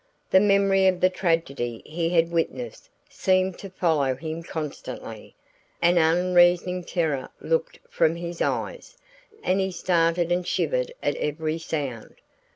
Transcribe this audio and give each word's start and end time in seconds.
The 0.31 0.39
memory 0.39 0.87
of 0.87 0.99
the 0.99 1.11
tragedy 1.11 1.83
he 1.85 2.09
had 2.09 2.31
witnessed 2.31 2.89
seemed 3.07 3.59
to 3.59 3.69
follow 3.69 4.15
him 4.15 4.41
constantly; 4.41 5.35
an 5.79 5.99
unreasoning 5.99 6.85
terror 6.85 7.29
looked 7.39 7.77
from 7.87 8.15
his 8.15 8.41
eyes, 8.41 8.97
and 9.43 9.59
he 9.59 9.69
started 9.69 10.31
and 10.31 10.47
shivered 10.47 10.91
at 11.03 11.13
every 11.17 11.59
sound. 11.59 12.15